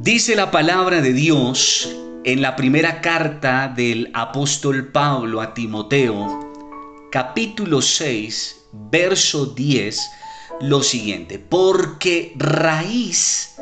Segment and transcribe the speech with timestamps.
[0.00, 1.88] Dice la palabra de Dios
[2.22, 8.56] en la primera carta del apóstol Pablo a Timoteo, capítulo 6,
[8.92, 10.00] verso 10,
[10.60, 13.56] lo siguiente, porque raíz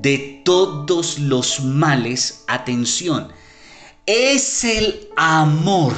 [0.00, 3.32] de todos los males, atención,
[4.06, 5.94] es el amor,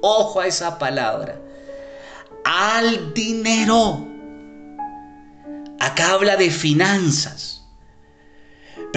[0.00, 1.40] ojo a esa palabra,
[2.44, 4.06] al dinero.
[5.80, 7.57] Acá habla de finanzas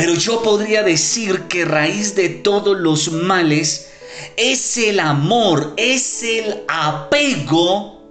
[0.02, 3.92] pero yo podría decir que raíz de todos los males
[4.36, 8.02] es el amor, es el apego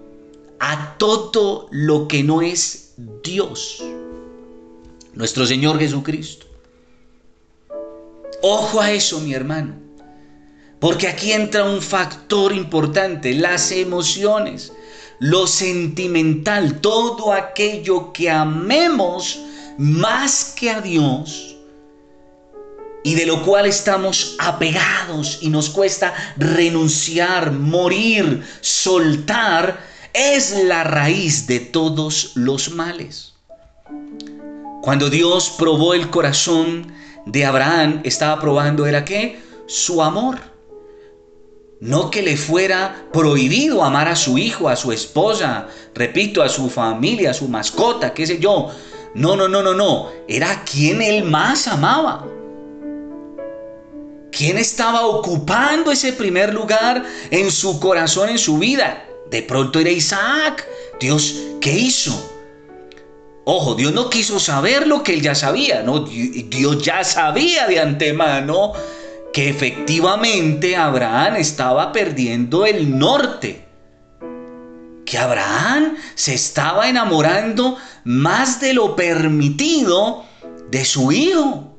[0.61, 2.93] a todo lo que no es
[3.25, 3.83] Dios.
[5.15, 6.47] Nuestro Señor Jesucristo.
[8.41, 9.75] Ojo a eso, mi hermano.
[10.79, 14.73] Porque aquí entra un factor importante, las emociones,
[15.19, 19.41] lo sentimental, todo aquello que amemos
[19.77, 21.50] más que a Dios
[23.03, 29.81] y de lo cual estamos apegados y nos cuesta renunciar, morir, soltar,
[30.13, 33.35] es la raíz de todos los males.
[34.83, 36.93] Cuando Dios probó el corazón
[37.27, 39.41] de Abraham, estaba probando, ¿era qué?
[39.67, 40.39] Su amor.
[41.81, 46.69] No que le fuera prohibido amar a su hijo, a su esposa, repito, a su
[46.69, 48.71] familia, a su mascota, qué sé yo.
[49.15, 50.11] No, no, no, no, no.
[50.29, 52.27] Era quien él más amaba.
[54.33, 59.05] ¿Quién estaba ocupando ese primer lugar en su corazón, en su vida?
[59.31, 60.67] De pronto era Isaac.
[61.01, 62.31] Dios, ¿qué hizo?
[63.45, 65.83] Ojo, Dios no quiso saber lo que él ya sabía.
[65.83, 68.73] Dios ya sabía de antemano
[69.33, 73.67] que efectivamente Abraham estaba perdiendo el norte.
[75.05, 80.25] Que Abraham se estaba enamorando más de lo permitido
[80.71, 81.70] de su hijo.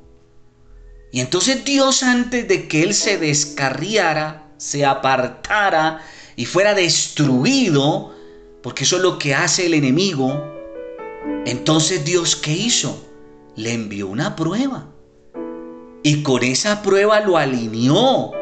[1.12, 6.02] Y entonces Dios antes de que él se descarriara, se apartara
[6.36, 8.14] y fuera destruido,
[8.62, 10.42] porque eso es lo que hace el enemigo,
[11.44, 13.06] entonces Dios ¿qué hizo?
[13.56, 14.86] Le envió una prueba.
[16.02, 18.32] Y con esa prueba lo alineó,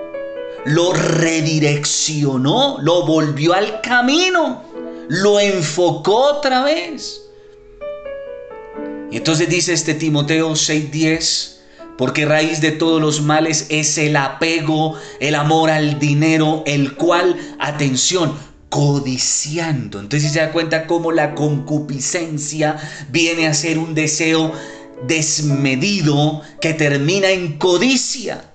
[0.65, 4.63] lo redireccionó, lo volvió al camino,
[5.09, 7.21] lo enfocó otra vez.
[9.11, 11.60] Y entonces dice este Timoteo 6:10,
[12.01, 17.37] porque raíz de todos los males es el apego, el amor al dinero, el cual,
[17.59, 18.35] atención,
[18.71, 20.01] codiciando.
[20.01, 22.79] Entonces se da cuenta cómo la concupiscencia
[23.11, 24.51] viene a ser un deseo
[25.07, 28.47] desmedido que termina en codicia.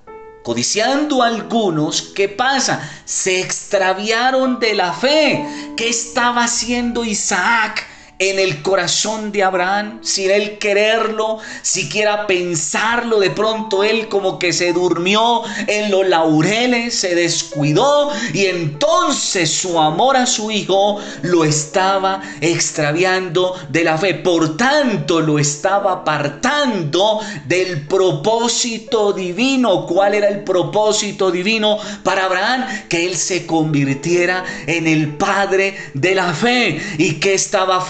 [0.41, 2.81] Codiciando algunos, ¿qué pasa?
[3.05, 5.45] Se extraviaron de la fe.
[5.77, 7.85] ¿Qué estaba haciendo Isaac?
[8.19, 14.53] En el corazón de Abraham, sin él quererlo, siquiera pensarlo, de pronto él como que
[14.53, 21.43] se durmió en los laureles, se descuidó y entonces su amor a su hijo lo
[21.43, 29.85] estaba extraviando de la fe, por tanto lo estaba apartando del propósito divino.
[29.85, 32.65] ¿Cuál era el propósito divino para Abraham?
[32.89, 37.81] Que él se convirtiera en el padre de la fe y que estaba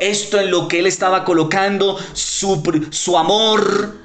[0.00, 3.96] esto en lo que él estaba colocando su, su amor,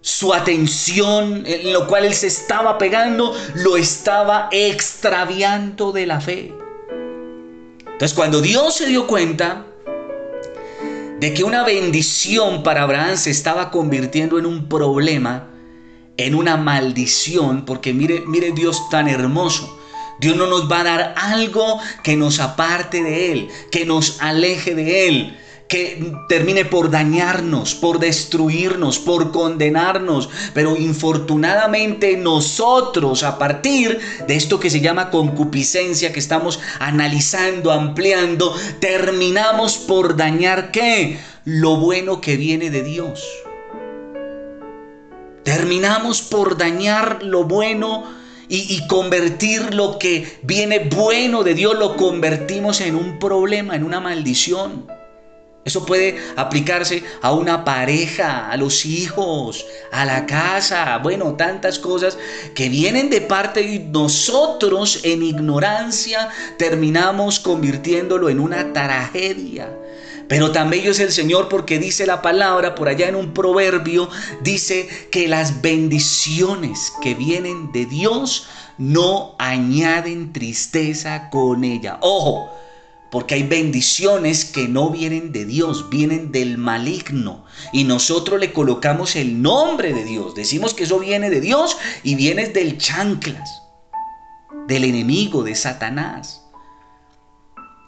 [0.00, 6.54] su atención, en lo cual él se estaba pegando, lo estaba extraviando de la fe.
[7.84, 9.66] Entonces cuando Dios se dio cuenta
[11.20, 15.50] de que una bendición para Abraham se estaba convirtiendo en un problema,
[16.16, 19.79] en una maldición, porque mire, mire Dios tan hermoso.
[20.20, 24.74] Dios no nos va a dar algo que nos aparte de Él, que nos aleje
[24.74, 30.28] de Él, que termine por dañarnos, por destruirnos, por condenarnos.
[30.52, 38.54] Pero infortunadamente nosotros, a partir de esto que se llama concupiscencia, que estamos analizando, ampliando,
[38.80, 41.18] terminamos por dañar qué?
[41.46, 43.24] Lo bueno que viene de Dios.
[45.44, 48.19] Terminamos por dañar lo bueno
[48.50, 54.00] y, convertir lo que viene bueno de Dios, lo convertimos en un problema, en una
[54.00, 54.86] maldición.
[55.64, 62.18] Eso puede aplicarse a una pareja, a los hijos, a la casa, bueno, tantas cosas
[62.54, 69.70] que vienen de parte de nosotros en ignorancia terminamos convirtiéndolo en una tragedia.
[70.30, 74.08] Pero tan bello es el Señor porque dice la palabra por allá en un proverbio,
[74.44, 78.46] dice que las bendiciones que vienen de Dios
[78.78, 81.98] no añaden tristeza con ella.
[82.00, 82.48] Ojo,
[83.10, 87.44] Porque hay bendiciones que no vienen de Dios, vienen del maligno.
[87.72, 90.36] Y nosotros le colocamos el nombre de Dios.
[90.36, 93.62] Decimos que eso viene de Dios y viene del chanclas,
[94.68, 96.44] del enemigo, de Satanás.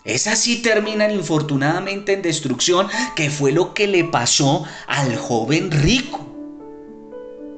[0.05, 6.29] Esas sí terminan infortunadamente en destrucción, que fue lo que le pasó al joven rico.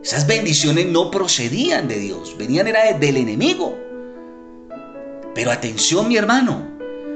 [0.02, 3.78] Esas bendiciones no procedían de Dios, venían era del enemigo.
[5.34, 6.68] Pero atención mi hermano,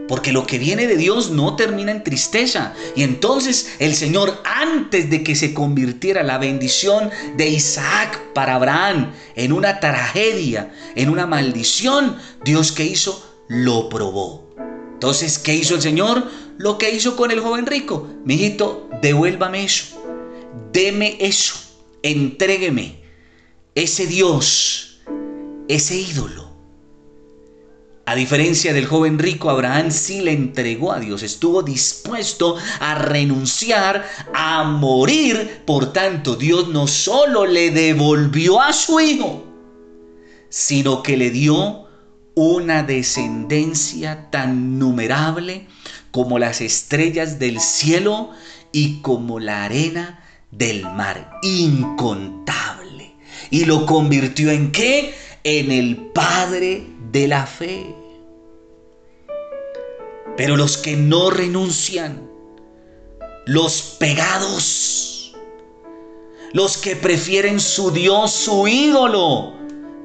[0.09, 2.73] porque lo que viene de Dios no termina en tristeza.
[2.97, 9.13] Y entonces el Señor, antes de que se convirtiera la bendición de Isaac para Abraham
[9.37, 14.48] en una tragedia, en una maldición, Dios que hizo, lo probó.
[14.99, 16.29] Entonces, ¿qué hizo el Señor?
[16.56, 18.09] Lo que hizo con el joven rico.
[18.25, 20.03] Mijito, devuélvame eso.
[20.73, 21.55] Deme eso.
[22.03, 23.00] Entrégueme
[23.77, 24.99] ese Dios,
[25.69, 26.49] ese ídolo.
[28.06, 34.05] A diferencia del joven rico, Abraham sí le entregó a Dios, estuvo dispuesto a renunciar,
[34.35, 35.62] a morir.
[35.65, 39.44] Por tanto, Dios no solo le devolvió a su hijo,
[40.49, 41.88] sino que le dio
[42.46, 45.67] una descendencia tan numerable
[46.12, 48.31] como las estrellas del cielo
[48.70, 53.17] y como la arena del mar, incontable.
[53.50, 55.14] Y lo convirtió en qué?
[55.43, 57.94] En el Padre de la fe.
[60.37, 62.31] Pero los que no renuncian,
[63.46, 65.34] los pegados,
[66.52, 69.57] los que prefieren su Dios, su ídolo,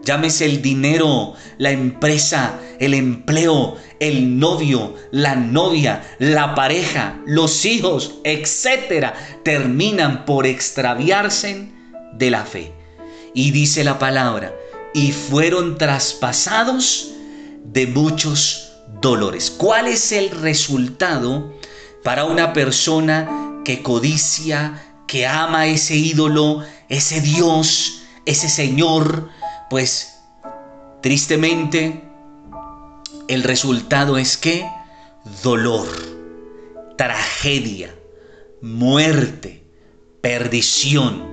[0.03, 8.15] Llámese el dinero, la empresa, el empleo, el novio, la novia, la pareja, los hijos,
[8.25, 9.13] etcétera,
[9.43, 11.69] terminan por extraviarse
[12.13, 12.73] de la fe.
[13.33, 14.53] Y dice la palabra,
[14.93, 17.11] y fueron traspasados
[17.63, 19.49] de muchos dolores.
[19.51, 21.53] ¿Cuál es el resultado
[22.03, 29.29] para una persona que codicia, que ama ese ídolo, ese Dios, ese Señor?
[29.73, 30.19] Pues
[31.01, 32.03] tristemente
[33.27, 34.63] el resultado es que
[35.41, 35.87] dolor,
[36.95, 37.95] tragedia,
[38.61, 39.63] muerte,
[40.21, 41.25] perdición.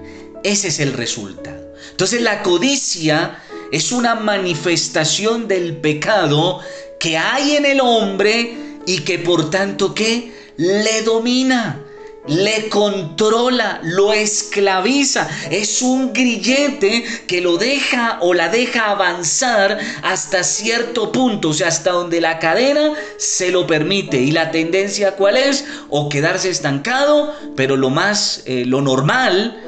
[0.42, 1.74] Ese es el resultado.
[1.90, 3.42] Entonces la codicia
[3.72, 6.60] es una manifestación del pecado
[6.98, 11.84] que hay en el hombre y que por tanto que le domina
[12.26, 15.28] le controla, lo esclaviza.
[15.50, 21.68] Es un grillete que lo deja o la deja avanzar hasta cierto punto, o sea,
[21.68, 24.20] hasta donde la cadena se lo permite.
[24.20, 25.64] ¿Y la tendencia cuál es?
[25.88, 29.58] O quedarse estancado, pero lo más, eh, lo normal,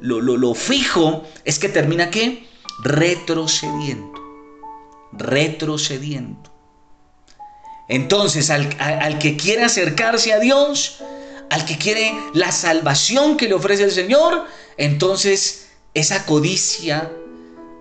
[0.00, 2.46] lo, lo, fijo, es que termina qué?
[2.82, 4.12] Retrocediendo.
[5.12, 6.50] Retrocediendo.
[7.88, 11.00] Entonces, al, al que quiere acercarse a Dios,
[11.50, 14.44] al que quiere la salvación que le ofrece el Señor,
[14.76, 17.10] entonces esa codicia,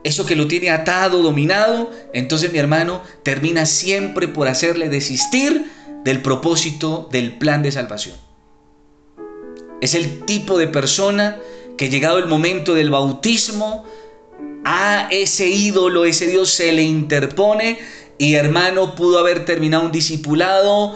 [0.03, 5.71] eso que lo tiene atado, dominado, entonces mi hermano termina siempre por hacerle desistir
[6.03, 8.17] del propósito del plan de salvación.
[9.81, 11.37] Es el tipo de persona
[11.77, 13.85] que llegado el momento del bautismo,
[14.65, 17.79] a ese ídolo, ese Dios se le interpone
[18.19, 20.95] y hermano pudo haber terminado un discipulado,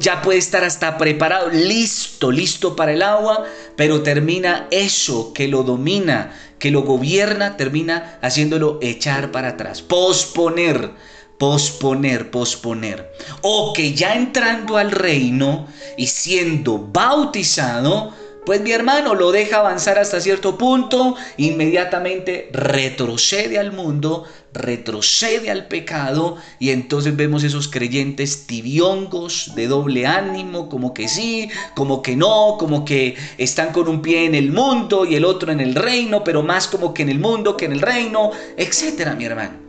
[0.00, 3.44] ya puede estar hasta preparado, listo, listo para el agua,
[3.76, 10.90] pero termina eso que lo domina, que lo gobierna, termina haciéndolo echar para atrás, posponer,
[11.38, 13.12] posponer, posponer.
[13.42, 18.12] O que ya entrando al reino y siendo bautizado,
[18.44, 25.66] pues mi hermano lo deja avanzar hasta cierto punto, inmediatamente retrocede al mundo, retrocede al
[25.66, 32.16] pecado y entonces vemos esos creyentes tibiongos, de doble ánimo, como que sí, como que
[32.16, 35.74] no, como que están con un pie en el mundo y el otro en el
[35.74, 39.64] reino, pero más como que en el mundo que en el reino, etcétera, mi hermano.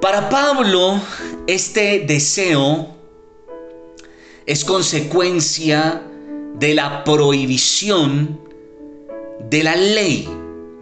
[0.00, 1.00] Para Pablo,
[1.46, 2.94] este deseo
[4.44, 6.02] es consecuencia
[6.58, 8.40] de la prohibición
[9.50, 10.28] de la ley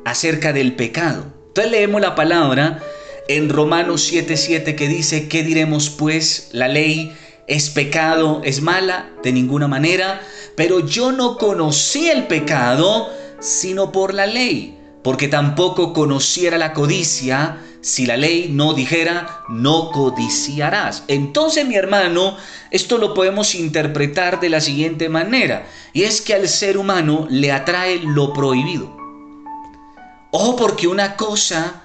[0.05, 1.27] acerca del pecado.
[1.49, 2.83] Entonces leemos la palabra
[3.29, 6.49] en Romanos 7:7 que dice, ¿qué diremos pues?
[6.53, 7.13] La ley
[7.47, 10.21] es pecado, es mala, de ninguna manera,
[10.57, 17.59] pero yo no conocí el pecado sino por la ley, porque tampoco conociera la codicia
[17.83, 21.05] si la ley no dijera, no codiciarás.
[21.09, 22.39] Entonces, mi hermano,
[22.71, 27.53] esto lo podemos interpretar de la siguiente manera, y es que al ser humano le
[27.53, 28.97] atrae lo prohibido.
[30.31, 31.83] Ojo porque una cosa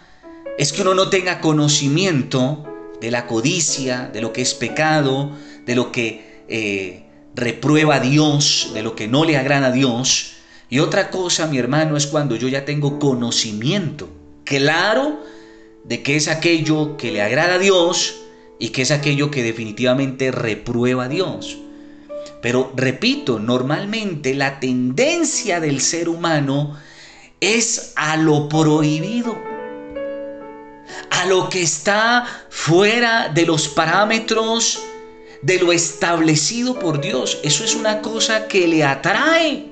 [0.57, 2.65] es que uno no tenga conocimiento
[3.01, 5.31] de la codicia, de lo que es pecado,
[5.65, 7.03] de lo que eh,
[7.35, 10.38] reprueba a Dios, de lo que no le agrada a Dios.
[10.69, 14.09] Y otra cosa, mi hermano, es cuando yo ya tengo conocimiento
[14.43, 15.19] claro
[15.83, 18.15] de que es aquello que le agrada a Dios
[18.59, 21.57] y que es aquello que definitivamente reprueba a Dios.
[22.41, 26.77] Pero repito, normalmente la tendencia del ser humano
[27.39, 29.37] es a lo prohibido,
[31.09, 34.79] a lo que está fuera de los parámetros
[35.41, 37.39] de lo establecido por Dios.
[37.43, 39.68] Eso es una cosa que le atrae.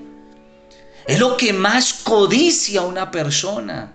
[1.08, 3.94] Es lo que más codicia una persona.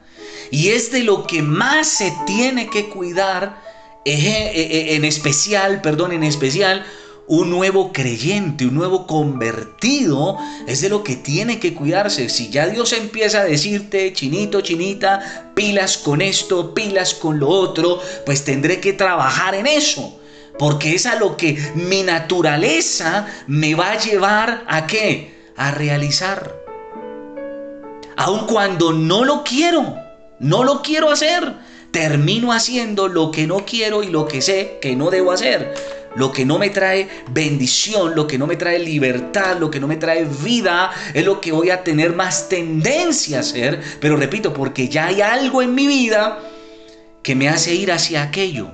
[0.50, 3.62] Y es de lo que más se tiene que cuidar,
[4.04, 6.84] eh, eh, en especial, perdón, en especial,
[7.26, 12.28] un nuevo creyente, un nuevo convertido, es de lo que tiene que cuidarse.
[12.28, 18.00] Si ya Dios empieza a decirte, chinito, chinita, pilas con esto, pilas con lo otro,
[18.26, 20.18] pues tendré que trabajar en eso.
[20.58, 25.52] Porque es a lo que mi naturaleza me va a llevar a qué?
[25.56, 26.61] A realizar.
[28.16, 29.96] Aun cuando no lo quiero,
[30.38, 31.54] no lo quiero hacer,
[31.90, 35.74] termino haciendo lo que no quiero y lo que sé que no debo hacer
[36.14, 39.88] lo que no me trae bendición, lo que no me trae libertad, lo que no
[39.88, 43.80] me trae vida, es lo que voy a tener más tendencia a hacer.
[44.00, 46.38] Pero repito, porque ya hay algo en mi vida
[47.22, 48.70] que me hace ir hacia aquello.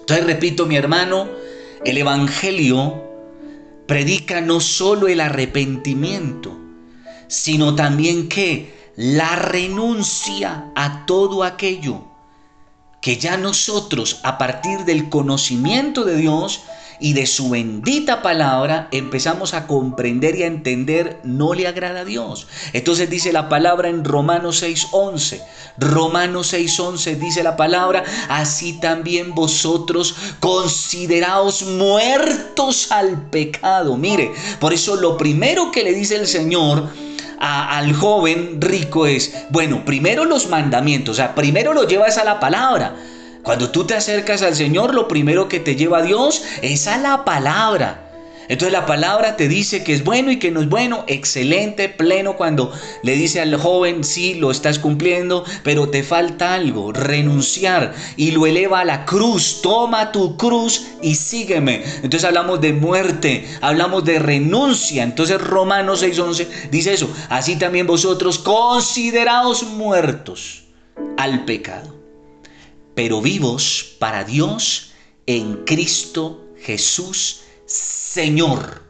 [0.00, 1.28] Entonces repito, mi hermano,
[1.84, 3.04] el Evangelio
[3.86, 6.56] predica no solo el arrepentimiento,
[7.28, 12.02] sino también que la renuncia a todo aquello
[13.00, 16.62] que ya nosotros a partir del conocimiento de Dios
[17.00, 22.04] y de su bendita palabra empezamos a comprender y a entender no le agrada a
[22.04, 22.48] Dios.
[22.72, 25.40] Entonces dice la palabra en Romanos 6:11.
[25.78, 33.96] Romanos 6:11 dice la palabra, así también vosotros consideraos muertos al pecado.
[33.96, 36.88] Mire, por eso lo primero que le dice el Señor
[37.38, 42.40] al joven rico es, bueno, primero los mandamientos, o sea, primero lo llevas a la
[42.40, 42.96] palabra.
[43.42, 46.98] Cuando tú te acercas al Señor, lo primero que te lleva a Dios es a
[46.98, 48.07] la palabra.
[48.48, 52.36] Entonces la palabra te dice que es bueno y que no es bueno, excelente, pleno,
[52.36, 58.30] cuando le dice al joven, sí, lo estás cumpliendo, pero te falta algo, renunciar, y
[58.30, 61.84] lo eleva a la cruz, toma tu cruz y sígueme.
[61.96, 65.02] Entonces hablamos de muerte, hablamos de renuncia.
[65.02, 70.64] Entonces Romanos 6:11 dice eso, así también vosotros consideraos muertos
[71.18, 71.94] al pecado,
[72.94, 74.92] pero vivos para Dios
[75.26, 78.82] en Cristo Jesús Señor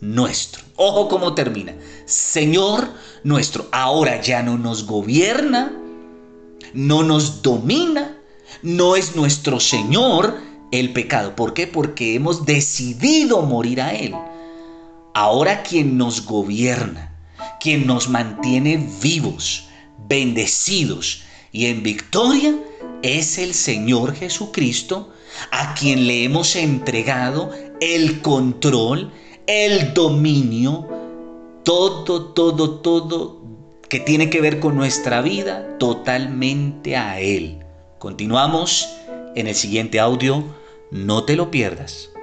[0.00, 0.64] nuestro.
[0.74, 1.72] Ojo cómo termina.
[2.04, 2.90] Señor
[3.22, 3.68] nuestro.
[3.70, 5.72] Ahora ya no nos gobierna,
[6.72, 8.18] no nos domina,
[8.62, 10.36] no es nuestro Señor
[10.72, 11.36] el pecado.
[11.36, 11.68] ¿Por qué?
[11.68, 14.16] Porque hemos decidido morir a Él.
[15.14, 17.16] Ahora quien nos gobierna,
[17.60, 19.68] quien nos mantiene vivos,
[20.08, 21.22] bendecidos
[21.52, 22.58] y en victoria,
[23.02, 25.12] es el Señor Jesucristo,
[25.52, 27.52] a quien le hemos entregado
[27.84, 29.12] el control,
[29.46, 30.88] el dominio,
[31.64, 33.42] todo, todo, todo
[33.90, 37.58] que tiene que ver con nuestra vida, totalmente a Él.
[37.98, 38.88] Continuamos
[39.34, 40.42] en el siguiente audio,
[40.90, 42.13] no te lo pierdas.